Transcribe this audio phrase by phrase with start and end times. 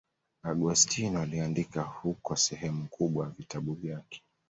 [0.43, 4.23] Agostino aliandika huko sehemu kubwa ya vitabu vyake.